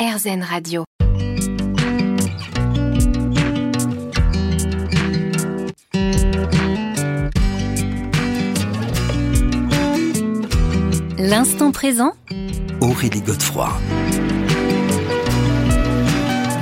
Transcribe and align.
RZN 0.00 0.42
Radio. 0.42 0.84
L'instant 11.18 11.70
présent 11.70 12.12
Aurélie 12.80 13.20
Godefroy. 13.20 13.68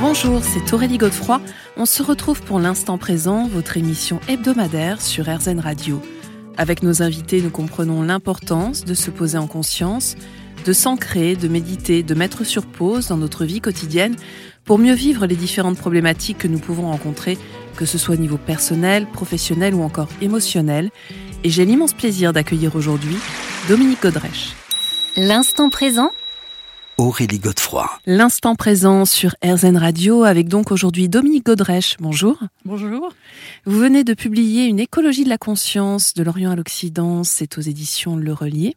Bonjour, 0.01 0.43
c'est 0.43 0.73
Aurélie 0.73 0.99
Godefroy. 0.99 1.41
On 1.77 1.87
se 1.87 2.03
retrouve 2.03 2.43
pour 2.43 2.59
l'instant 2.59 2.99
présent, 2.99 3.47
votre 3.47 3.77
émission 3.77 4.19
hebdomadaire 4.27 5.01
sur 5.01 5.27
RZN 5.33 5.61
Radio. 5.61 6.03
Avec 6.57 6.83
nos 6.83 7.03
invités, 7.03 7.41
nous 7.41 7.51
comprenons 7.51 8.03
l'importance 8.03 8.85
de 8.85 8.95
se 8.95 9.13
poser 9.13 9.39
en 9.39 9.47
conscience, 9.47 10.17
de 10.69 10.75
s'ancrer, 10.75 11.35
de 11.35 11.49
méditer, 11.49 12.03
de 12.03 12.13
mettre 12.13 12.45
sur 12.45 12.67
pause 12.67 13.09
dans 13.09 13.17
notre 13.17 13.47
vie 13.47 13.63
quotidienne 13.63 14.17
pour 14.67 14.79
mieux 14.79 14.93
vivre 14.93 15.25
les 15.25 15.35
différentes 15.35 15.79
problématiques 15.79 16.37
que 16.37 16.47
nous 16.47 16.59
pouvons 16.59 16.91
rencontrer, 16.91 17.39
que 17.75 17.87
ce 17.87 17.97
soit 17.97 18.17
au 18.17 18.19
niveau 18.19 18.37
personnel, 18.37 19.07
professionnel 19.07 19.75
ou 19.75 19.81
encore 19.81 20.11
émotionnel. 20.21 20.91
Et 21.43 21.49
j'ai 21.49 21.65
l'immense 21.65 21.95
plaisir 21.95 22.35
d'accueillir 22.35 22.77
aujourd'hui 22.77 23.17
Dominique 23.67 24.03
Godrèche. 24.03 24.53
L'instant 25.17 25.71
présent 25.71 26.11
Aurélie 26.99 27.39
Godefroy. 27.39 27.89
L'instant 28.07 28.57
présent 28.57 29.05
sur 29.05 29.37
RZN 29.45 29.77
Radio 29.77 30.25
avec 30.25 30.49
donc 30.49 30.73
aujourd'hui 30.73 31.09
Dominique 31.09 31.47
Godrèche. 31.47 31.97
Bonjour. 32.01 32.37
Bonjour. 32.65 33.13
Vous 33.67 33.79
venez 33.79 34.03
de 34.03 34.15
publier 34.15 34.65
Une 34.65 34.81
écologie 34.81 35.23
de 35.23 35.29
la 35.29 35.39
conscience 35.39 36.13
de 36.15 36.25
l'Orient 36.25 36.51
à 36.51 36.57
l'Occident, 36.57 37.23
c'est 37.23 37.57
aux 37.57 37.61
éditions 37.61 38.17
Le 38.17 38.33
Relier. 38.33 38.75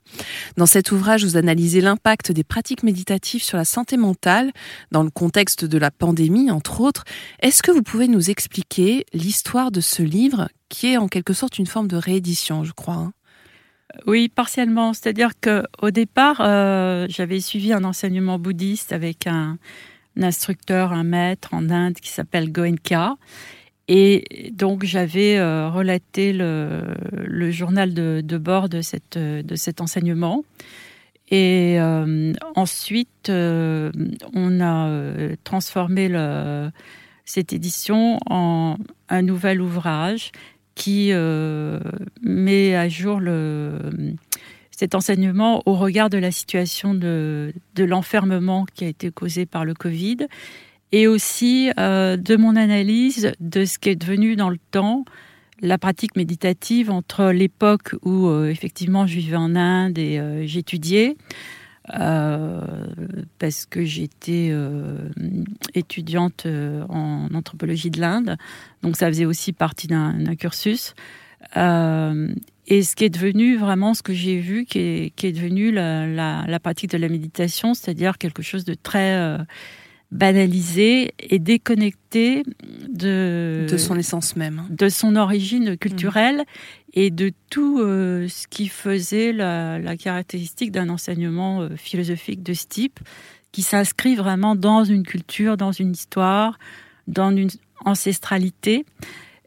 Dans 0.55 0.67
cet 0.67 0.91
ouvrage, 0.91 1.25
vous 1.25 1.35
analysez 1.35 1.81
l'impact 1.81 2.31
des 2.31 2.43
pratiques 2.43 2.83
méditatives 2.83 3.41
sur 3.41 3.57
la 3.57 3.65
santé 3.65 3.97
mentale 3.97 4.51
dans 4.91 5.01
le 5.01 5.09
contexte 5.09 5.65
de 5.65 5.79
la 5.79 5.89
pandémie, 5.89 6.51
entre 6.51 6.81
autres. 6.81 7.05
Est-ce 7.39 7.63
que 7.63 7.71
vous 7.71 7.81
pouvez 7.81 8.07
nous 8.07 8.29
expliquer 8.29 9.03
l'histoire 9.13 9.71
de 9.71 9.81
ce 9.81 10.03
livre 10.03 10.47
qui 10.69 10.93
est 10.93 10.97
en 10.97 11.07
quelque 11.07 11.33
sorte 11.33 11.57
une 11.57 11.65
forme 11.65 11.87
de 11.87 11.97
réédition, 11.97 12.63
je 12.63 12.73
crois 12.73 12.93
hein? 12.93 13.13
Oui, 14.07 14.29
partiellement. 14.29 14.93
C'est-à-dire 14.93 15.31
que 15.39 15.63
au 15.81 15.91
départ, 15.91 16.41
euh, 16.41 17.05
j'avais 17.09 17.39
suivi 17.39 17.73
un 17.73 17.83
enseignement 17.83 18.39
bouddhiste 18.39 18.93
avec 18.93 19.27
un, 19.27 19.57
instructeur, 20.19 20.91
un 20.93 21.03
maître 21.03 21.53
en 21.53 21.69
Inde 21.69 21.95
qui 21.95 22.09
s'appelle 22.09 22.51
Goenka. 22.51 23.15
Et 23.87 24.51
donc 24.53 24.83
j'avais 24.83 25.37
euh, 25.37 25.69
relaté 25.69 26.33
le, 26.33 27.51
journal 27.51 27.93
de, 27.93 28.37
bord 28.37 28.69
de, 28.69 28.81
cette, 28.81 29.17
de 29.17 29.55
cet 29.55 29.81
enseignement. 29.81 30.43
Et 31.29 31.79
euh, 31.79 32.33
ensuite, 32.55 33.29
on 33.29 34.61
a 34.61 35.35
transformé 35.43 36.09
cette 37.25 37.53
édition 37.53 38.19
en 38.29 38.77
un 39.09 39.21
nouvel 39.21 39.61
ouvrage 39.61 40.31
qui 40.81 41.09
euh, 41.11 41.79
met 42.23 42.75
à 42.75 42.89
jour 42.89 43.21
cet 44.71 44.95
enseignement 44.95 45.61
au 45.67 45.75
regard 45.75 46.09
de 46.09 46.17
la 46.17 46.31
situation 46.31 46.95
de, 46.95 47.53
de 47.75 47.83
l'enfermement 47.83 48.65
qui 48.73 48.85
a 48.85 48.87
été 48.87 49.11
causé 49.11 49.45
par 49.45 49.63
le 49.63 49.75
Covid 49.75 50.25
et 50.91 51.05
aussi 51.05 51.69
euh, 51.77 52.17
de 52.17 52.35
mon 52.35 52.55
analyse 52.55 53.31
de 53.39 53.63
ce 53.63 53.77
qui 53.77 53.89
est 53.89 53.95
devenu 53.95 54.35
dans 54.35 54.49
le 54.49 54.57
temps 54.71 55.05
la 55.61 55.77
pratique 55.77 56.15
méditative 56.15 56.89
entre 56.89 57.25
l'époque 57.25 57.93
où 58.01 58.25
euh, 58.25 58.49
effectivement 58.49 59.05
je 59.05 59.19
vivais 59.19 59.37
en 59.37 59.55
Inde 59.55 59.99
et 59.99 60.47
j'étudiais 60.47 61.15
euh, 61.89 62.61
parce 63.39 63.65
que 63.65 63.83
j'étais 63.83 64.49
euh, 64.51 65.09
étudiante 65.73 66.45
euh, 66.45 66.85
en 66.89 67.27
anthropologie 67.33 67.89
de 67.89 67.99
l'Inde, 67.99 68.37
donc 68.83 68.95
ça 68.95 69.07
faisait 69.07 69.25
aussi 69.25 69.51
partie 69.51 69.87
d'un 69.87 70.35
cursus. 70.35 70.93
et 71.55 72.83
ce 72.83 72.95
qui 72.95 73.03
est 73.03 73.09
devenu 73.09 73.57
vraiment 73.57 73.95
ce 73.95 74.03
que 74.03 74.13
j'ai 74.13 74.37
vu, 74.39 74.65
qui 74.65 74.79
est, 74.79 75.13
qui 75.15 75.25
est 75.25 75.31
devenu 75.31 75.71
la, 75.71 76.05
la, 76.05 76.45
la, 76.47 76.59
pratique 76.59 76.91
de 76.91 76.97
la 76.97 77.09
méditation, 77.09 77.73
c'est-à-dire 77.73 78.19
quelque 78.19 78.43
chose 78.43 78.63
de 78.63 78.75
très 78.75 79.37
banalisé 80.11 81.13
et 81.19 81.39
déconnecté 81.39 82.43
de, 82.89 83.65
de 83.69 83.77
son 83.77 83.95
essence 83.95 84.35
même, 84.35 84.59
hein. 84.59 84.67
de 84.69 84.89
son 84.89 85.15
origine 85.15 85.77
culturelle 85.77 86.39
mmh. 86.39 86.43
et 86.93 87.09
de 87.11 87.31
tout 87.49 87.79
euh, 87.79 88.27
ce 88.27 88.47
qui 88.47 88.67
faisait 88.67 89.31
la, 89.31 89.79
la 89.79 89.95
caractéristique 89.95 90.71
d'un 90.71 90.89
enseignement 90.89 91.61
euh, 91.61 91.69
philosophique 91.77 92.43
de 92.43 92.53
ce 92.53 92.65
type, 92.65 92.99
qui 93.51 93.61
s'inscrit 93.61 94.15
vraiment 94.15 94.55
dans 94.55 94.83
une 94.83 95.03
culture, 95.03 95.57
dans 95.57 95.71
une 95.71 95.91
histoire, 95.91 96.57
dans 97.07 97.35
une 97.35 97.49
ancestralité. 97.85 98.85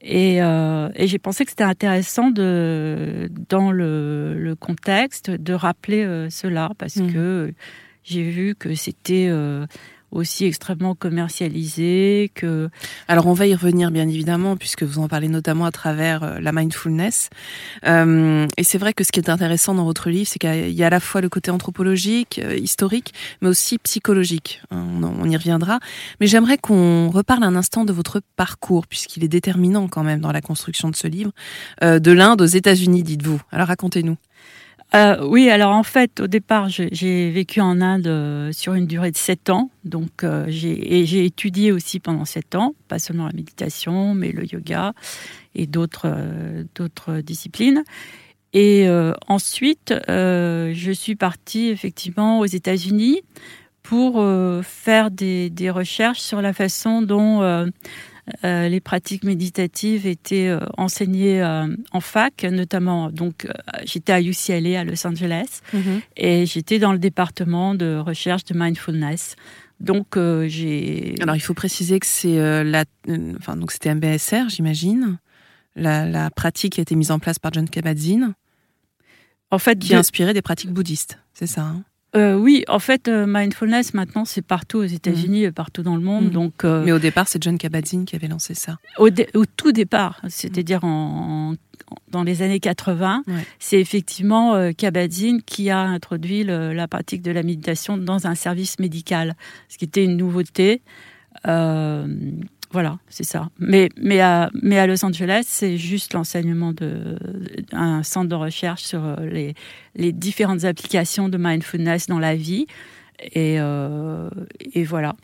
Et, 0.01 0.43
euh, 0.43 0.91
et 0.95 1.07
j'ai 1.07 1.19
pensé 1.19 1.45
que 1.45 1.51
c'était 1.51 1.65
intéressant 1.65 2.31
de, 2.31 3.31
dans 3.49 3.73
le, 3.73 4.35
le, 4.35 4.55
contexte 4.55 5.31
de 5.31 5.55
rappeler 5.55 6.05
euh, 6.05 6.29
cela 6.29 6.73
parce 6.77 6.97
mmh. 6.97 7.13
que 7.13 7.55
j'ai 8.03 8.23
vu 8.23 8.55
que 8.55 8.75
c'était 8.75 9.29
euh, 9.31 9.67
aussi 10.15 10.47
extrêmement 10.47 10.95
commercialisé. 10.95 12.31
Que... 12.35 12.71
Alors 13.09 13.27
on 13.27 13.33
va 13.33 13.47
y 13.47 13.55
revenir 13.55 13.91
bien 13.91 14.09
évidemment 14.09 14.57
puisque 14.57 14.83
vous 14.83 14.99
en 14.99 15.09
parlez 15.09 15.29
notamment 15.29 15.67
à 15.67 15.71
travers 15.71 16.23
euh, 16.23 16.41
la 16.41 16.53
mindfulness. 16.53 17.31
Euh, 17.87 18.47
et 18.57 18.65
c'est 18.65 18.79
vrai 18.79 18.95
que 18.95 19.05
ce 19.05 19.13
qui 19.13 19.21
est 19.21 19.29
intéressant 19.29 19.75
dans 19.75 19.85
votre 19.85 20.09
livre, 20.11 20.29
c'est 20.29 20.39
qu'il 20.39 20.73
y 20.73 20.83
a 20.83 20.87
à 20.87 20.91
la 20.91 21.01
fois 21.01 21.21
le 21.21 21.29
côté 21.29 21.51
anthropologique, 21.51 22.41
euh, 22.43 22.57
historique, 22.57 23.13
mais 23.43 23.49
aussi 23.49 23.79
psychologique. 23.79 24.63
On, 24.71 25.29
y 25.29 25.37
reviendra. 25.37 25.81
Mais 26.21 26.27
j'aimerais 26.27 26.59
qu'on 26.59 27.11
reparle 27.11 27.45
un 27.45 27.57
instant 27.57 27.85
de 27.85 27.93
votre 27.93 28.21
parcours 28.37 28.87
puisqu'il 28.87 29.25
est 29.25 29.29
déterminant 29.29 29.89
quand 29.89 30.03
même 30.03 30.21
dans 30.21 30.33
la 30.33 30.41
construction 30.41 30.91
de 30.91 30.97
ce 30.97 31.09
livre. 31.09 31.33
De 31.81 32.13
l'Inde 32.13 32.43
aux 32.43 32.47
États-Unis, 32.47 33.03
dites-vous. 33.03 33.41
Alors 33.51 33.69
racontez-nous. 33.69 34.17
Euh, 34.95 35.17
oui, 35.27 35.51
alors 35.51 35.73
en 35.73 35.83
fait, 35.83 36.21
au 36.21 36.29
départ, 36.29 36.69
j'ai 36.69 37.31
vécu 37.31 37.61
en 37.61 37.81
Inde 37.81 38.07
euh, 38.07 38.53
sur 38.53 38.75
une 38.75 38.87
durée 38.87 39.11
de 39.11 39.17
7 39.17 39.51
ans. 39.51 39.71
Donc, 39.85 40.23
euh, 40.23 40.45
j'ai 40.49 41.25
étudié 41.25 41.73
aussi 41.73 41.99
pendant 41.99 42.25
7 42.25 42.55
ans, 42.55 42.75
pas 42.87 43.01
seulement 43.01 43.27
la 43.27 43.33
méditation, 43.33 44.15
mais 44.15 44.31
le 44.31 44.45
yoga 44.45 44.93
et 45.57 45.67
d'autres 45.67 47.21
disciplines. 47.23 47.83
Et 48.53 48.89
ensuite, 49.27 49.93
je 50.09 50.93
suis 50.93 51.17
partie 51.17 51.69
effectivement 51.69 52.39
aux 52.39 52.47
États-Unis 52.47 53.23
pour 53.83 54.25
faire 54.63 55.11
des, 55.11 55.71
recherches 55.71 56.21
sur 56.21 56.41
la 56.41 56.53
façon 56.53 57.03
dont 57.03 57.71
euh, 58.43 58.69
les 58.69 58.81
pratiques 58.81 59.23
méditatives 59.23 60.07
étaient 60.07 60.49
euh, 60.49 60.61
enseignées 60.79 61.43
euh, 61.43 61.67
en 61.93 62.01
fac, 62.01 62.45
notamment. 62.45 63.11
Donc, 63.11 63.47
j'étais 63.85 64.13
à 64.13 64.21
UCLA 64.21 64.81
à 64.81 64.85
Los 64.85 65.07
Angeles 65.07 65.61
mhm. 65.73 66.01
et 66.17 66.47
j'étais 66.47 66.79
dans 66.79 66.93
le 66.93 66.99
département 66.99 67.75
de 67.75 67.97
recherche 67.97 68.45
de 68.45 68.55
mindfulness. 68.59 69.37
Donc, 69.81 70.17
j'ai. 70.47 71.15
Alors, 71.21 71.37
il 71.37 71.41
faut 71.41 71.55
préciser 71.55 72.01
que 72.01 72.07
c'est 72.07 72.37
la, 72.65 72.85
enfin, 73.37 73.57
donc 73.57 73.73
c'était 73.73 73.95
MBSR, 73.95 74.49
j'imagine. 74.49 75.19
La, 75.77 76.07
la, 76.07 76.31
pratique 76.31 76.75
qui 76.75 76.81
a 76.81 76.83
été 76.83 76.95
mise 76.95 77.11
en 77.11 77.19
place 77.19 77.41
par 77.41 77.53
John 77.53 77.69
Kabat-Zinn. 77.69 78.35
En 79.51 79.59
fait, 79.59 79.79
qui 79.79 79.95
inspiré 79.95 80.33
des 80.33 80.43
pratiques 80.43 80.71
bouddhistes, 80.71 81.19
c'est 81.35 81.49
ça 81.49 81.63
hein? 81.63 81.85
Euh, 82.17 82.37
oui, 82.37 82.65
en 82.69 82.79
fait, 82.79 83.09
euh, 83.09 83.27
mindfulness 83.27 83.93
maintenant 83.93 84.25
c'est 84.25 84.43
partout 84.43 84.79
aux 84.79 84.85
États-Unis, 84.85 85.45
et 85.45 85.49
mhm. 85.49 85.53
partout 85.53 85.83
dans 85.83 85.97
le 85.97 86.03
monde. 86.03 86.27
Mhm. 86.27 86.31
Donc, 86.31 86.65
euh, 86.65 86.85
mais 86.85 86.93
au 86.93 86.99
départ, 86.99 87.29
c'est 87.29 87.43
John 87.43 87.59
Kabat-Zinn 87.59 88.05
qui 88.05 88.15
avait 88.15 88.29
lancé 88.29 88.55
ça. 88.55 88.79
Au, 88.99 89.09
tout 89.57 89.73
départ, 89.73 90.21
c'est-à-dire 90.29 90.85
en, 90.85 91.55
dans 92.11 92.23
les 92.23 92.43
années 92.43 92.61
80, 92.61 93.25
c'est 93.59 93.81
effectivement 93.81 94.73
Kabat-Zinn 94.73 95.43
qui 95.43 95.71
a 95.71 95.81
introduit 95.81 96.45
la 96.45 96.89
pratique 96.89 97.23
de 97.23 97.31
la 97.31 97.43
méditation 97.43 97.97
dans 97.97 98.27
un 98.27 98.35
service 98.35 98.79
médical, 98.79 99.35
ce 99.69 99.79
qui 99.79 99.85
était 99.85 100.05
une 100.05 100.17
nouveauté. 100.17 100.83
Voilà, 102.75 102.99
c'est 103.09 103.23
ça. 103.23 103.51
Mais, 103.61 103.89
mais, 103.97 104.21
à, 104.21 104.51
mais 104.61 104.81
à 104.81 104.89
Los 104.89 105.05
Angeles, 105.05 105.45
c'est 105.47 105.79
juste 105.79 106.13
l'enseignement 106.13 106.73
d'un 106.73 108.03
centre 108.03 108.29
de 108.29 108.35
recherche 108.35 108.83
sur 108.83 109.05
euh, 109.05 109.15
les, 109.27 109.55
les, 109.95 110.11
différentes 110.11 110.65
applications 110.65 111.29
de 111.29 111.39
mindfulness 111.39 112.09
dans 112.09 112.19
la 112.19 112.35
vie. 112.35 112.67
Et, 113.21 113.61
euh, 113.61 114.29
et 114.59 114.83
voilà. 114.83 115.15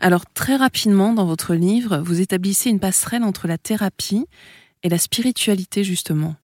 Alors, 0.00 0.26
très 0.34 0.56
rapidement, 0.56 1.14
dans 1.14 1.24
votre 1.24 1.54
livre, 1.54 1.96
vous 2.04 2.20
établissez 2.20 2.68
une 2.68 2.78
passerelle 2.78 3.22
entre 3.22 3.48
la 3.48 3.56
thérapie 3.56 4.26
et 4.82 4.90
la 4.90 4.98
spiritualité, 4.98 5.84
justement. 5.84 6.36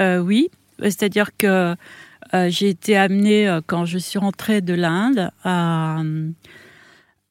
Euh, 0.00 0.18
oui, 0.18 0.48
c'est-à-dire 0.80 1.36
que 1.36 1.76
j'ai 2.32 2.70
été 2.70 2.96
amenée, 2.96 3.58
quand 3.66 3.84
je 3.84 3.98
suis 3.98 4.18
rentrée 4.18 4.62
de 4.62 4.72
l'Inde, 4.72 5.30
à 5.44 6.00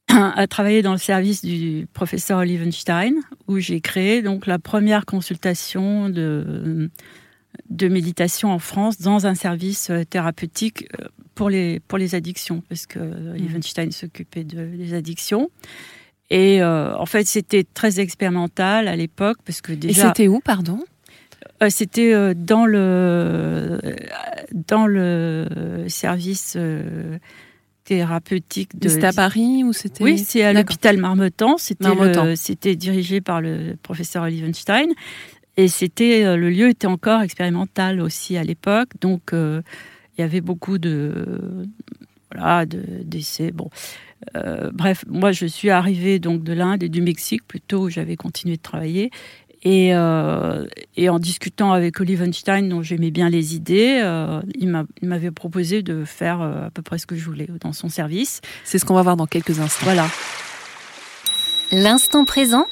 à 0.10 0.48
travailler 0.48 0.82
dans 0.82 0.94
le 0.94 0.98
service 0.98 1.44
du 1.44 1.88
professeur 1.94 2.40
Olivenstein, 2.40 3.14
où 3.48 3.60
j'ai 3.60 3.82
créé 3.82 4.22
donc 4.22 4.46
la 4.46 4.60
première 4.60 5.06
consultation 5.06 6.10
de, 6.10 6.90
de 7.70 7.88
méditation 7.88 8.52
en 8.52 8.60
France 8.60 9.00
dans 9.00 9.28
un 9.28 9.36
service 9.36 9.90
euh, 9.90 10.04
thérapeutique 10.04 10.88
euh, 11.00 11.08
pour 11.36 11.50
les, 11.50 11.80
pour 11.88 11.98
les 11.98 12.16
addictions, 12.16 12.64
parce 12.70 12.86
que. 12.86 13.00
Liebenstein 13.36 13.92
s'occupait 13.92 14.44
de, 14.44 14.66
des 14.76 14.94
addictions. 14.94 15.50
Et 16.30 16.62
euh, 16.62 16.96
en 16.98 17.06
fait, 17.06 17.26
c'était 17.26 17.64
très 17.64 18.00
expérimental 18.00 18.88
à 18.88 18.96
l'époque, 18.96 19.38
parce 19.46 19.62
que 19.62 19.74
Et 19.74 19.78
déjà, 19.78 20.08
c'était 20.08 20.28
où, 20.28 20.40
pardon? 20.40 20.84
Euh, 21.62 21.70
c'était 21.70 22.14
euh, 22.14 22.34
dans 22.36 22.66
le 22.66 23.80
dans 24.68 24.88
le 24.88 25.86
service 25.88 26.58
thérapeutique 27.88 28.78
de. 28.78 28.90
C'était 28.90 29.08
à 29.08 29.14
Paris 29.14 29.64
ou 29.64 29.72
c'était 29.74 30.04
Oui, 30.04 30.18
c'est 30.20 30.44
à 30.44 30.52
l'hôpital 30.54 30.98
Marmottan. 30.98 31.58
C'était 31.58 31.86
le- 32.26 32.36
c'était 32.36 32.76
dirigé 32.76 33.22
par 33.22 33.40
le 33.42 33.76
professeur 33.82 34.24
Olivenstein. 34.24 34.90
Et 35.56 35.68
c'était 35.70 36.24
euh, 36.24 36.36
le 36.38 36.50
lieu 36.50 36.70
était 36.70 36.86
encore 36.88 37.22
expérimental 37.22 38.00
aussi 38.02 38.38
à 38.38 38.44
l'époque. 38.44 38.90
Donc 39.02 39.34
euh, 39.34 39.62
il 40.18 40.22
y 40.22 40.24
avait 40.24 40.42
beaucoup 40.42 40.78
de 40.78 41.66
voilà 42.34 42.66
de 42.66 42.82
d'essais. 43.04 43.52
Bon, 43.52 43.70
Euh, 44.36 44.72
bref, 44.74 45.06
moi 45.08 45.32
je 45.32 45.46
suis 45.46 45.70
arrivée 45.70 46.18
donc 46.20 46.44
de 46.44 46.52
l'Inde 46.52 46.82
et 46.84 46.90
du 46.90 47.02
Mexique 47.02 47.44
plutôt 47.48 47.84
où 47.86 47.90
j'avais 47.90 48.16
continué 48.16 48.58
de 48.58 48.62
travailler. 48.62 49.12
Et, 49.64 49.94
euh, 49.96 50.66
et 50.96 51.10
en 51.10 51.18
discutant 51.20 51.72
avec 51.74 52.00
Olivenstein, 52.00 52.70
dont 52.70 52.82
j'aimais 52.84 53.12
bien 53.12 53.30
les 53.30 53.56
idées, 53.56 54.00
euh, 54.04 54.40
il 54.56 54.70
m'a- 54.70 54.86
il 55.02 55.08
m'avait 55.10 55.32
proposé 55.32 55.82
de 55.82 56.06
faire 56.06 56.42
euh, 56.42 56.68
à 56.68 56.70
peu 56.70 56.82
près 56.84 57.00
ce 57.00 57.08
que 57.08 57.16
je 57.16 57.26
voulais 57.26 57.48
dans 57.62 57.74
son 57.74 57.90
service. 57.90 58.42
C'est 58.64 58.78
ce 58.80 58.86
qu'on 58.86 58.94
va 58.94 59.02
voir 59.02 59.18
dans 59.18 59.26
quelques 59.28 59.60
instants. 59.60 59.86
Voilà. 59.86 60.08
L'instant 61.72 62.24
présent 62.26 62.66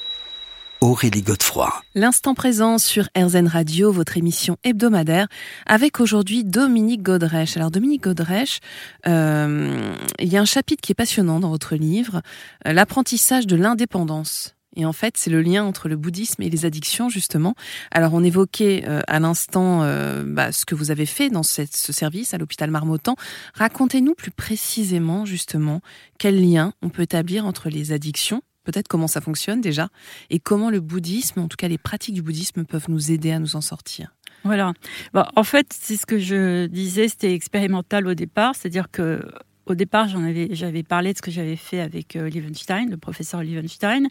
Aurélie 0.82 1.22
Godefroy. 1.22 1.74
L'instant 1.96 2.34
présent 2.36 2.78
sur 2.78 3.08
RZN 3.18 3.48
Radio, 3.48 3.92
votre 3.92 4.18
émission 4.18 4.58
hebdomadaire, 4.64 5.28
avec 5.66 6.00
aujourd'hui 6.00 6.44
Dominique 6.44 7.02
Godrèche. 7.02 7.56
Alors 7.58 7.72
Dominique 7.72 8.04
Godrèche, 8.04 8.60
euh, 9.08 9.94
il 10.20 10.28
y 10.28 10.38
a 10.38 10.42
un 10.42 10.46
chapitre 10.46 10.82
qui 10.82 10.92
est 10.92 10.96
passionnant 10.96 11.40
dans 11.40 11.50
votre 11.50 11.76
livre, 11.76 12.22
euh, 12.68 12.74
l'apprentissage 12.74 13.48
de 13.48 13.56
l'indépendance. 13.56 14.54
Et 14.76 14.86
en 14.86 14.94
fait, 14.94 15.18
c'est 15.18 15.30
le 15.30 15.42
lien 15.42 15.64
entre 15.64 15.88
le 15.88 15.96
bouddhisme 15.96 16.42
et 16.42 16.50
les 16.50 16.66
addictions, 16.66 17.10
justement. 17.10 17.56
Alors, 17.92 18.14
on 18.14 18.24
évoquait 18.24 18.84
euh, 18.88 19.02
à 19.08 19.20
l'instant 19.20 19.84
euh, 19.84 20.24
bah, 20.26 20.52
ce 20.52 20.66
que 20.66 20.76
vous 20.76 20.92
avez 20.92 21.06
fait 21.06 21.30
dans 21.30 21.44
ce 21.44 21.66
service 21.66 22.34
à 22.34 22.38
l'hôpital 22.38 22.70
Marmottan. 22.72 23.16
Racontez-nous 23.54 24.16
plus 24.16 24.32
précisément, 24.32 25.26
justement, 25.26 25.82
quel 26.18 26.42
lien 26.42 26.74
on 26.82 26.90
peut 26.90 27.04
établir 27.04 27.46
entre 27.46 27.70
les 27.70 27.92
addictions, 27.92 28.42
peut-être 28.64 28.88
comment 28.88 29.08
ça 29.08 29.22
fonctionne 29.22 29.62
déjà, 29.62 29.90
et 30.30 30.40
comment 30.40 30.70
le 30.70 30.82
bouddhisme, 30.82 31.40
en 31.40 31.48
tout 31.48 31.58
cas 31.58 31.68
les 31.68 31.78
pratiques 31.78 32.16
du 32.16 32.22
bouddhisme, 32.22 32.66
peuvent 32.66 32.90
nous 32.90 33.12
aider 33.12 33.32
à 33.32 33.40
nous 33.40 33.56
en 33.56 33.62
sortir. 33.62 34.14
Voilà. 34.44 34.74
Bah, 35.14 35.32
en 35.36 35.44
fait, 35.44 35.68
c'est 35.72 35.98
ce 35.98 36.06
que 36.06 36.20
je 36.20 36.68
disais, 36.68 37.08
c'était 37.08 37.34
expérimental 37.34 38.06
au 38.08 38.14
départ, 38.14 38.56
c'est-à-dire 38.56 38.92
que 38.92 39.22
au 39.66 39.74
départ, 39.74 40.08
j'en 40.08 40.24
avais, 40.24 40.50
j'avais 40.52 40.84
parlé 40.84 41.12
de 41.14 41.18
ce 41.18 41.22
que 41.22 41.32
j'avais 41.32 41.56
fait 41.56 41.80
avec 41.80 42.16
euh, 42.16 42.30
le 42.30 42.98
professeur 42.98 43.42
Liebenstein, 43.42 44.08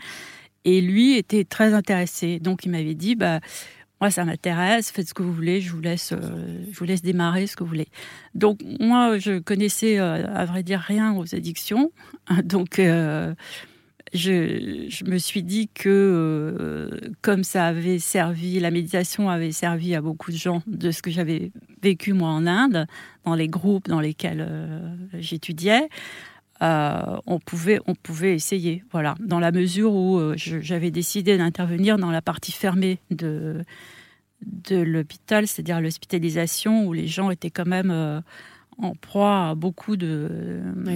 et 0.65 0.81
lui 0.81 1.17
était 1.17 1.45
très 1.45 1.75
intéressé. 1.75 2.41
Donc, 2.41 2.65
il 2.65 2.71
m'avait 2.71 2.95
dit, 2.95 3.15
bah, 3.15 3.41
moi, 4.01 4.11
ça 4.11 4.25
m'intéresse, 4.25 4.91
faites 4.91 5.09
ce 5.09 5.15
que 5.15 5.23
vous 5.23 5.33
voulez, 5.33 5.61
je 5.61 5.71
vous 5.71 5.81
laisse, 5.81 6.13
euh, 6.13 6.65
je 6.71 6.79
vous 6.79 6.85
laisse 6.85 7.03
démarrer 7.03 7.47
ce 7.47 7.57
que 7.57 7.63
vous 7.63 7.71
voulez. 7.71 7.89
Donc, 8.35 8.61
moi, 8.81 9.19
je 9.19 9.39
connaissais, 9.39 9.99
euh, 9.99 10.27
à 10.35 10.45
vrai 10.45 10.63
dire, 10.63 10.81
rien 10.81 11.15
aux 11.15 11.35
addictions. 11.35 11.93
Donc, 12.45 12.79
euh, 12.79 13.35
je, 14.13 14.87
je 14.89 15.05
me 15.05 15.19
suis 15.19 15.43
dit 15.43 15.69
que 15.73 16.89
comme 17.21 17.43
ça 17.43 17.67
avait 17.67 17.99
servi, 17.99 18.61
la 18.61 18.71
méditation 18.71 19.29
avait 19.29 19.53
servi 19.53 19.95
à 19.95 20.01
beaucoup 20.01 20.31
de 20.31 20.37
gens 20.37 20.63
de 20.67 20.91
ce 20.91 21.03
que 21.03 21.11
j'avais 21.11 21.51
vécu 21.83 22.13
moi 22.13 22.29
en 22.29 22.47
Inde, 22.47 22.87
dans 23.25 23.35
les 23.35 23.49
groupes 23.49 23.89
dans 23.89 24.01
lesquels 24.01 24.47
j'étudiais, 25.15 25.89
on, 27.27 27.39
pouvait, 27.41 27.81
on 27.87 27.95
pouvait 27.95 28.35
essayer. 28.35 28.85
Voilà, 28.91 29.15
dans 29.21 29.41
la 29.41 29.53
mesure 29.53 29.95
où 29.95 30.19
euh, 30.19 30.35
j'avais 30.37 30.91
décidé 30.91 31.37
d'intervenir 31.37 31.99
dans 31.99 32.11
la 32.11 32.23
partie 32.23 32.53
fermée 32.53 32.99
de, 33.11 33.65
de 34.43 34.77
l'hôpital, 34.77 35.47
c'est-à-dire 35.47 35.81
l'hospitalisation, 35.81 36.87
où 36.87 36.93
les 36.93 37.07
gens 37.07 37.31
étaient 37.31 37.51
quand 37.51 37.67
même 37.67 37.91
euh, 37.91 38.21
en 38.79 38.95
proie 38.95 39.49
à 39.49 39.55
beaucoup 39.55 39.97
de... 39.97 40.29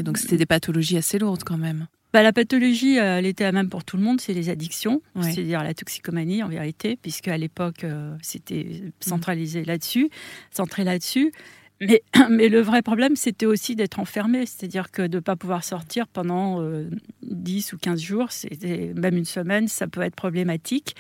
Donc 0.03 0.19
c'était 0.19 0.37
des 0.37 0.47
pathologies 0.47 0.97
assez 0.97 1.19
lourdes 1.19 1.45
quand 1.45 1.59
même. 1.59 1.87
Bah, 2.13 2.23
la 2.23 2.33
pathologie, 2.33 2.99
euh, 2.99 3.19
elle 3.19 3.27
était 3.27 3.45
la 3.45 3.53
même 3.53 3.69
pour 3.69 3.85
tout 3.85 3.99
le 3.99 4.03
monde, 4.03 4.21
c'est 4.21 4.33
les 4.33 4.49
addictions, 4.49 5.03
c'est-à-dire 5.21 5.63
la 5.63 5.75
toxicomanie 5.75 6.43
en 6.43 6.49
vérité, 6.49 6.99
puisque 7.01 7.29
à 7.29 7.37
l'époque 7.37 7.85
euh, 7.85 8.17
c'était 8.23 8.83
centralisé 9.01 9.65
là-dessus, 9.65 10.09
centré 10.51 10.85
là-dessus. 10.85 11.33
Mais, 11.81 12.03
mais 12.31 12.49
le 12.49 12.61
vrai 12.61 12.83
problème, 12.83 13.17
c'était 13.17 13.47
aussi 13.47 13.77
d'être 13.77 13.99
enfermé, 14.01 14.47
c'est-à-dire 14.47 14.91
que 14.91 15.03
de 15.03 15.17
ne 15.17 15.21
pas 15.21 15.37
pouvoir 15.37 15.65
sortir 15.65 16.09
pendant 16.09 16.61
euh, 16.63 16.89
10 17.23 17.73
ou 17.73 17.79
15 17.79 18.01
jours, 18.01 18.33
c'était 18.33 18.93
même 18.95 19.17
une 19.17 19.25
semaine, 19.25 19.69
ça 19.69 19.87
peut 19.87 20.03
être 20.03 20.17
problématique. 20.17 20.97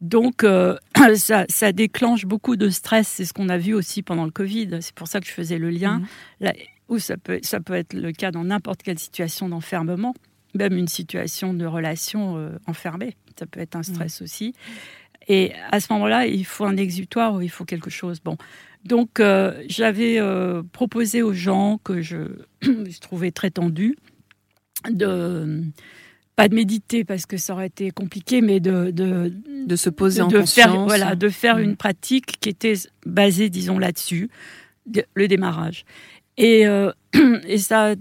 Donc, 0.00 0.42
euh, 0.42 0.76
ça, 1.14 1.46
ça 1.48 1.72
déclenche 1.72 2.26
beaucoup 2.26 2.56
de 2.56 2.68
stress. 2.68 3.08
C'est 3.08 3.24
ce 3.24 3.32
qu'on 3.32 3.48
a 3.48 3.58
vu 3.58 3.74
aussi 3.74 4.02
pendant 4.02 4.24
le 4.24 4.30
Covid. 4.30 4.78
C'est 4.80 4.94
pour 4.94 5.08
ça 5.08 5.20
que 5.20 5.26
je 5.26 5.32
faisais 5.32 5.58
le 5.58 5.70
lien. 5.70 6.00
Mhm. 6.00 6.06
Là, 6.40 6.52
où 6.88 6.98
ça 6.98 7.16
peut, 7.16 7.38
ça 7.42 7.60
peut 7.60 7.74
être 7.74 7.94
le 7.94 8.12
cas 8.12 8.30
dans 8.30 8.44
n'importe 8.44 8.82
quelle 8.82 8.98
situation 8.98 9.48
d'enfermement, 9.48 10.14
même 10.54 10.76
une 10.76 10.88
situation 10.88 11.54
de 11.54 11.64
relation 11.64 12.36
euh, 12.36 12.50
enfermée. 12.66 13.16
Ça 13.38 13.46
peut 13.46 13.60
être 13.60 13.76
un 13.76 13.82
stress 13.82 14.20
aussi. 14.20 14.54
Et 15.28 15.52
à 15.70 15.80
ce 15.80 15.92
moment-là, 15.92 16.26
il 16.26 16.44
faut 16.44 16.64
un 16.64 16.76
exutoire 16.76 17.34
ou 17.34 17.40
il 17.40 17.48
faut 17.50 17.64
quelque 17.64 17.90
chose. 17.90 18.20
Bon. 18.20 18.36
Donc, 18.84 19.20
euh, 19.20 19.62
j'avais 19.68 20.18
euh, 20.18 20.62
proposé 20.72 21.22
aux 21.22 21.32
gens 21.32 21.78
que 21.84 22.02
je, 22.02 22.18
je 22.62 22.98
trouvais 23.00 23.30
très 23.30 23.50
tendus 23.50 23.96
de 24.90 25.62
pas 26.34 26.48
de 26.48 26.54
méditer 26.54 27.04
parce 27.04 27.26
que 27.26 27.36
ça 27.36 27.52
aurait 27.52 27.66
été 27.66 27.90
compliqué, 27.90 28.40
mais 28.40 28.58
de, 28.58 28.90
de, 28.90 29.32
De 29.66 29.76
se 29.76 29.90
poser 29.90 30.22
en 30.22 30.28
de 30.28 30.38
conscience. 30.40 30.70
faire, 30.72 30.84
voilà, 30.84 31.14
de 31.14 31.28
faire 31.28 31.58
Mm. 31.58 31.62
une 31.62 31.76
pratique 31.76 32.40
qui 32.40 32.48
était 32.48 32.74
basée, 33.06 33.50
disons, 33.50 33.78
là-dessus, 33.78 34.30
de- 34.86 35.04
le 35.14 35.28
démarrage. 35.28 35.84
Et, 36.38 36.66
euh, 36.66 36.90
et 37.46 37.58
ça 37.58 37.90
a 37.90 37.94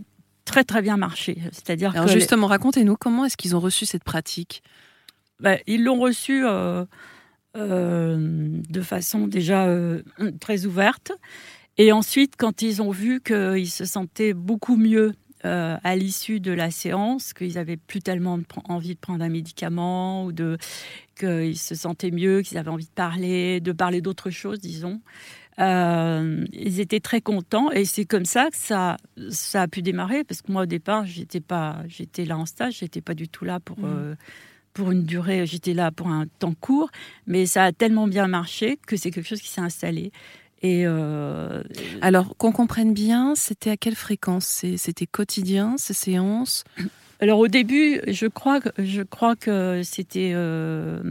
très 0.46 0.64
très 0.64 0.82
bien 0.82 0.98
marché. 0.98 1.38
C'est-à-dire 1.52 1.92
Alors 1.92 2.06
que 2.06 2.14
les- 2.14 2.20
justement, 2.20 2.48
racontez-nous 2.48 2.96
comment 2.96 3.26
est-ce 3.26 3.38
qu'ils 3.38 3.56
ont 3.56 3.60
reçu 3.60 3.86
cette 3.86 4.04
pratique? 4.06 4.64
Bah, 5.42 5.58
ils 5.68 5.84
l'ont 5.84 6.00
reçu 6.00 6.44
euh, 6.46 6.86
de 7.56 8.82
façon 8.82 9.28
déjà 9.28 9.66
euh, 9.68 10.02
très 10.40 10.66
ouverte. 10.66 11.12
Et 11.78 11.92
ensuite, 11.92 12.36
quand 12.38 12.62
ils 12.62 12.82
ont 12.82 12.92
vu 12.92 13.22
qu'ils 13.22 13.70
se 13.70 13.86
sentaient 13.86 14.34
beaucoup 14.34 14.76
mieux 14.78 15.14
euh, 15.46 15.78
à 15.84 15.96
l'issue 15.96 16.40
de 16.40 16.52
la 16.52 16.70
séance, 16.70 17.34
qu'ils 17.34 17.58
avaient 17.58 17.78
plus 17.78 18.02
tellement 18.02 18.38
de 18.38 18.46
envie 18.66 18.94
de 18.96 19.00
prendre 19.00 19.24
un 19.24 19.30
médicament 19.30 20.26
ou 20.26 20.32
de 20.32 20.58
qu'ils 21.20 21.58
se 21.58 21.76
sentaient 21.76 22.12
mieux, 22.12 22.42
qu'ils 22.42 22.58
avaient 22.58 22.70
envie 22.70 22.86
de 22.86 22.92
parler, 22.92 23.60
de 23.62 23.72
parler 23.72 24.02
d'autre 24.02 24.30
chose, 24.30 24.60
disons. 24.60 25.02
euh, 25.60 26.46
ils 26.54 26.80
étaient 26.80 27.00
très 27.00 27.22
contents 27.22 27.72
et 27.72 27.86
c'est 27.86 28.06
comme 28.06 28.26
ça 28.26 28.50
que 28.52 28.58
ça, 28.58 28.98
ça 29.30 29.64
a 29.64 29.68
pu 29.68 29.82
démarrer 29.82 30.24
parce 30.24 30.42
que 30.42 30.52
moi 30.52 30.64
au 30.64 30.66
départ 30.66 31.06
j'étais 31.06 31.42
pas 31.42 31.84
j'étais 31.88 32.26
là 32.26 32.38
en 32.38 32.46
stage 32.46 32.78
j'étais 32.80 33.02
pas 33.02 33.14
du 33.14 33.28
tout 33.28 33.46
là 33.46 33.60
pour 33.60 33.78
euh, 33.84 34.16
pour 34.74 34.92
une 34.92 35.04
durée 35.04 35.46
j'étais 35.46 35.74
là 35.74 35.92
pour 35.92 36.08
un 36.08 36.26
temps 36.40 36.54
court 36.54 36.90
mais 37.28 37.46
ça 37.46 37.66
a 37.66 37.72
tellement 37.72 38.08
bien 38.08 38.28
marché 38.28 38.80
que 38.88 38.96
c'est 38.96 39.12
quelque 39.12 39.28
chose 39.28 39.42
qui 39.42 39.50
s'est 39.50 39.62
installé. 39.62 40.12
Et 40.62 40.84
euh, 40.86 41.64
Alors 42.02 42.38
qu'on 42.38 42.52
comprenne 42.52 42.94
bien, 42.94 43.34
c'était 43.36 43.72
à 43.72 43.78
quelle 43.78 43.96
fréquence? 43.96 44.64
C'était 44.78 45.08
quotidien 45.08 45.76
ces 45.78 45.94
séances? 45.94 46.64
Alors 47.20 47.38
au 47.38 47.48
début, 47.48 48.02
je 48.08 48.26
crois 48.26 48.60
que 48.60 48.70
je 48.80 49.04
crois 49.04 49.36
que 49.36 49.82
c'était 49.84 50.32
euh, 50.34 51.02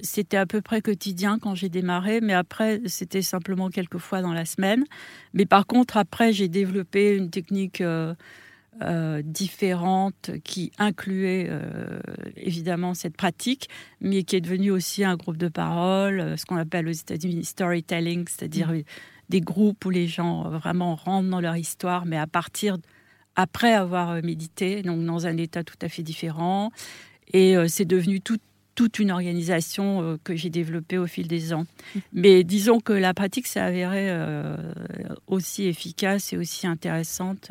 c'était 0.00 0.36
à 0.36 0.44
peu 0.44 0.60
près 0.60 0.82
quotidien 0.82 1.38
quand 1.38 1.54
j'ai 1.54 1.68
démarré, 1.68 2.20
mais 2.20 2.32
après 2.32 2.80
c'était 2.86 3.22
simplement 3.22 3.70
quelques 3.70 3.98
fois 3.98 4.22
dans 4.22 4.32
la 4.32 4.44
semaine. 4.44 4.84
Mais 5.34 5.46
par 5.46 5.66
contre 5.66 5.98
après 5.98 6.32
j'ai 6.32 6.48
développé 6.48 7.16
une 7.16 7.30
technique 7.30 7.80
euh, 7.80 8.14
euh, 8.82 9.22
différente 9.24 10.30
qui 10.44 10.70
incluait 10.78 11.46
euh, 11.48 11.98
évidemment 12.36 12.94
cette 12.94 13.16
pratique, 13.16 13.68
mais 14.00 14.22
qui 14.22 14.36
est 14.36 14.40
devenue 14.40 14.70
aussi 14.70 15.02
un 15.04 15.16
groupe 15.16 15.38
de 15.38 15.48
parole, 15.48 16.20
euh, 16.20 16.36
ce 16.36 16.44
qu'on 16.44 16.56
appelle 16.56 16.86
aux 16.88 16.92
États-Unis 16.92 17.44
storytelling, 17.44 18.26
c'est-à-dire 18.28 18.72
des 19.28 19.40
groupes 19.40 19.84
où 19.84 19.90
les 19.90 20.06
gens 20.06 20.46
euh, 20.46 20.58
vraiment 20.58 20.94
rentrent 20.94 21.30
dans 21.30 21.40
leur 21.40 21.56
histoire, 21.56 22.04
mais 22.06 22.18
à 22.18 22.26
partir 22.26 22.76
après 23.34 23.72
avoir 23.72 24.22
médité, 24.22 24.82
donc 24.82 25.04
dans 25.04 25.26
un 25.26 25.36
état 25.36 25.64
tout 25.64 25.78
à 25.82 25.88
fait 25.88 26.02
différent. 26.02 26.70
Et 27.32 27.56
euh, 27.56 27.68
c'est 27.68 27.84
devenu 27.86 28.20
tout- 28.20 28.38
toute 28.74 28.98
une 28.98 29.10
organisation 29.10 30.18
que 30.22 30.36
j'ai 30.36 30.50
développée 30.50 30.98
au 30.98 31.06
fil 31.06 31.28
des 31.28 31.54
ans. 31.54 31.64
Mais 32.12 32.44
disons 32.44 32.78
que 32.78 32.92
la 32.92 33.14
pratique 33.14 33.46
s'est 33.46 33.58
avérée 33.58 34.14
aussi 35.28 35.64
efficace 35.64 36.34
et 36.34 36.36
aussi 36.36 36.66
intéressante. 36.66 37.50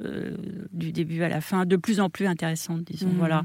Euh, 0.00 0.36
du 0.72 0.92
début 0.92 1.22
à 1.22 1.28
la 1.28 1.40
fin, 1.40 1.66
de 1.66 1.76
plus 1.76 2.00
en 2.00 2.10
plus 2.10 2.26
intéressante, 2.26 2.82
disons. 2.84 3.08
Mhm. 3.08 3.18
Voilà. 3.18 3.44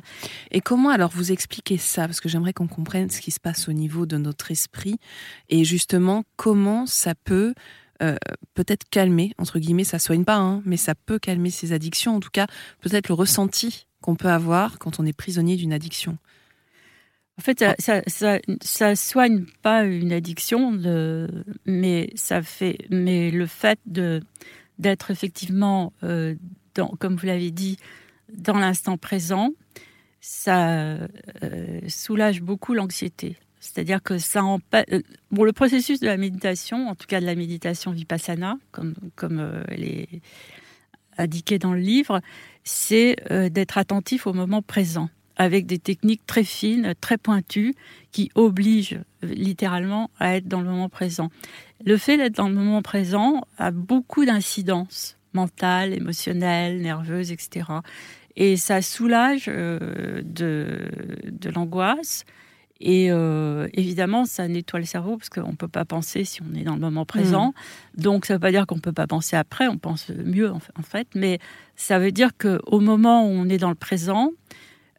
Et 0.52 0.62
comment 0.62 0.90
alors 0.90 1.12
vous 1.14 1.32
expliquez 1.32 1.78
ça? 1.78 2.08
Parce 2.08 2.22
que 2.22 2.30
j'aimerais 2.30 2.54
qu'on 2.54 2.68
comprenne 2.68 3.10
ce 3.10 3.22
qui 3.22 3.32
se 3.32 3.40
passe 3.40 3.68
au 3.68 3.74
niveau 3.74 4.06
de 4.06 4.18
notre 4.18 4.50
esprit 4.52 4.98
et 5.50 5.64
justement 5.64 6.24
comment 6.36 6.86
ça 6.86 7.14
peut 7.16 7.54
euh, 8.02 8.16
peut-être 8.54 8.90
calmer, 8.90 9.34
entre 9.38 9.60
guillemets, 9.60 9.84
ça 9.84 10.00
soigne 10.00 10.24
pas, 10.24 10.38
hein, 10.38 10.62
mais 10.66 10.78
ça 10.78 10.96
peut 10.96 11.20
calmer 11.20 11.50
ces 11.50 11.74
addictions, 11.74 12.16
en 12.16 12.20
tout 12.20 12.30
cas 12.32 12.48
peut-être 12.82 13.08
le 13.08 13.16
ressenti 13.16 13.88
qu'on 14.02 14.16
peut 14.16 14.30
avoir 14.30 14.80
quand 14.80 15.00
on 15.00 15.06
est 15.06 15.14
prisonnier 15.14 15.56
d'une 15.56 15.74
addiction? 15.74 16.18
En 17.40 17.44
fait, 17.44 17.64
ça, 17.78 18.02
ça, 18.62 18.96
soigne 18.96 19.46
pas 19.62 19.84
une 19.84 20.12
addiction, 20.12 20.72
de, 20.72 21.28
mais 21.66 22.10
ça 22.16 22.42
fait, 22.42 22.80
mais 22.90 23.30
le 23.30 23.46
fait 23.46 23.80
de 23.86 24.22
d'être 24.80 25.12
effectivement, 25.12 25.94
euh, 26.04 26.36
comme 27.00 27.16
vous 27.16 27.26
l'avez 27.26 27.52
dit, 27.52 27.78
dans 28.34 28.58
l'instant 28.58 28.98
présent, 28.98 29.52
ça 30.22 30.70
euh, 30.70 31.08
soulage 31.88 32.42
beaucoup 32.42 32.74
l'anxiété. 32.74 33.38
C'est-à-dire 33.60 34.04
que 34.04 34.18
ça 34.18 34.44
empêche. 34.44 34.86
Euh, 34.92 35.02
bon, 35.32 35.44
le 35.44 35.54
processus 35.54 36.00
de 36.00 36.06
la 36.06 36.18
méditation, 36.18 36.88
en 36.88 36.96
tout 36.96 37.08
cas 37.08 37.20
de 37.20 37.26
la 37.26 37.36
méditation 37.36 37.92
vipassana, 37.92 38.58
comme, 38.72 39.64
elle 39.68 39.84
est 39.84 40.22
indiquée 41.18 41.58
dans 41.58 41.74
le 41.74 41.80
livre, 41.80 42.22
c'est 42.64 43.16
d'être 43.50 43.78
attentif 43.78 44.28
au 44.28 44.34
moment 44.34 44.62
présent, 44.62 45.10
avec 45.38 45.68
des 45.68 45.80
techniques 45.80 46.26
très 46.26 46.44
fines, 46.44 46.94
très 47.00 47.18
pointues, 47.18 47.76
qui 48.12 48.32
obligent 48.36 49.00
littéralement 49.22 50.10
à 50.20 50.36
être 50.36 50.48
dans 50.48 50.62
le 50.62 50.68
moment 50.68 50.90
présent. 50.90 51.30
Le 51.86 51.96
fait 51.98 52.18
d'être 52.18 52.36
dans 52.36 52.50
le 52.50 52.56
moment 52.56 52.82
présent 52.82 53.44
a 53.58 53.72
beaucoup 53.72 54.26
d'incidences 54.26 55.18
mentales, 55.34 55.94
émotionnelles, 55.94 56.82
nerveuses, 56.82 57.32
etc. 57.32 57.68
Et 58.36 58.58
ça 58.58 58.82
soulage 58.82 59.46
euh, 59.48 60.22
de, 60.24 60.90
de 61.26 61.50
l'angoisse. 61.50 62.26
Et 62.80 63.12
euh, 63.12 63.68
évidemment, 63.74 64.26
ça 64.26 64.48
nettoie 64.48 64.80
le 64.80 64.86
cerveau 64.86 65.18
parce 65.18 65.30
qu'on 65.30 65.52
ne 65.52 65.56
peut 65.56 65.68
pas 65.68 65.86
penser 65.86 66.24
si 66.24 66.42
on 66.44 66.56
est 66.56 66.64
dans 66.64 66.76
le 66.76 66.80
moment 66.80 67.06
présent. 67.06 67.48
Mmh. 67.98 68.02
Donc, 68.02 68.26
ça 68.26 68.34
ne 68.34 68.38
veut 68.38 68.42
pas 68.42 68.52
dire 68.52 68.68
qu'on 68.68 68.76
ne 68.76 68.82
peut 68.82 68.94
pas 68.94 69.08
penser 69.08 69.36
après, 69.36 69.68
on 69.68 69.78
pense 69.78 70.10
mieux 70.10 70.52
en 70.52 70.84
fait. 70.84 71.08
Mais 71.16 71.40
ça 71.76 71.98
veut 71.98 72.12
dire 72.12 72.32
qu'au 72.38 72.80
moment 72.80 73.26
où 73.26 73.30
on 73.30 73.50
est 73.50 73.58
dans 73.58 73.70
le 73.70 73.76
présent, 73.76 74.32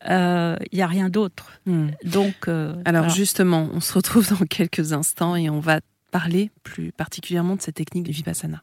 il 0.05 0.12
euh, 0.12 0.57
n'y 0.73 0.83
a 0.83 0.87
rien 0.87 1.09
d'autre. 1.09 1.52
Mmh. 1.67 1.88
Donc, 2.05 2.49
Alors 2.85 3.09
justement, 3.09 3.69
on 3.73 3.81
se 3.81 3.93
retrouve 3.93 4.28
dans 4.28 4.47
quelques 4.50 4.93
instants 4.93 5.37
et 5.37 5.50
on 5.50 5.61
va 5.61 5.81
parler 6.11 6.50
plus 6.62 6.93
particulièrement 6.93 7.57
de 7.57 7.62
cette 7.62 7.75
technique 7.75 8.05
de 8.05 8.12
Vipassana. 8.12 8.57